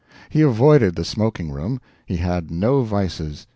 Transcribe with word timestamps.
He 0.31 0.41
avoided 0.41 0.95
the 0.95 1.05
smoking 1.05 1.51
room. 1.51 1.79
He 2.07 2.17
had 2.17 2.49
no 2.49 2.81
vices. 2.81 3.45